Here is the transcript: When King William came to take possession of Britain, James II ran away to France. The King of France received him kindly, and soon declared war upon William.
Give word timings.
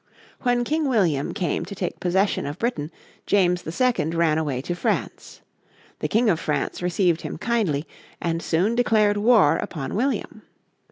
When 0.41 0.63
King 0.63 0.89
William 0.89 1.31
came 1.31 1.63
to 1.63 1.75
take 1.75 1.99
possession 1.99 2.47
of 2.47 2.57
Britain, 2.57 2.89
James 3.27 3.63
II 3.79 4.05
ran 4.13 4.39
away 4.39 4.59
to 4.61 4.73
France. 4.73 5.41
The 5.99 6.07
King 6.07 6.27
of 6.27 6.39
France 6.39 6.81
received 6.81 7.21
him 7.21 7.37
kindly, 7.37 7.85
and 8.19 8.41
soon 8.41 8.73
declared 8.73 9.17
war 9.17 9.57
upon 9.57 9.93
William. 9.93 10.41